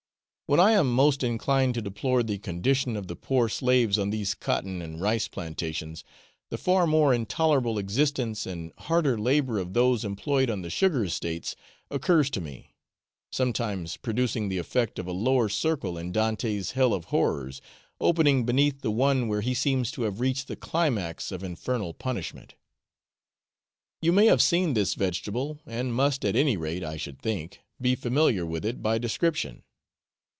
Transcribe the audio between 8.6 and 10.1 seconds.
harder labour of those